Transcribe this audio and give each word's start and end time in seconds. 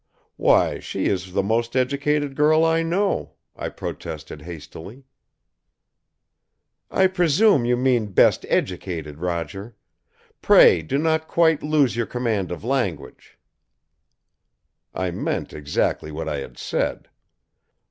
"Why, 0.35 0.79
she 0.79 1.05
is 1.05 1.33
the 1.33 1.43
most 1.43 1.75
educated 1.75 2.35
girl 2.35 2.65
I 2.65 2.81
know," 2.81 3.33
I 3.55 3.69
protested 3.69 4.41
hastily. 4.41 5.03
"I 6.89 7.05
presume 7.05 7.65
you 7.65 7.77
mean 7.77 8.07
best 8.07 8.43
educated, 8.49 9.19
Roger. 9.19 9.75
Pray 10.41 10.81
do 10.81 10.97
not 10.97 11.27
quite 11.27 11.61
lose 11.61 11.95
your 11.95 12.07
command 12.07 12.51
of 12.51 12.63
language." 12.63 13.37
I 14.91 15.11
meant 15.11 15.53
exactly 15.53 16.11
what 16.11 16.27
I 16.27 16.37
had 16.37 16.57
said. 16.57 17.07